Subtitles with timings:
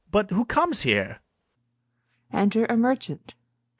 [0.09, 1.19] But who comes here?
[2.33, 3.35] Enter a MERCHANT.